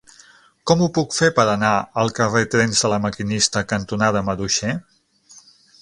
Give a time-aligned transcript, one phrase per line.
[0.69, 4.75] Com ho puc fer per anar al carrer Trens de La Maquinista cantonada Maduixer?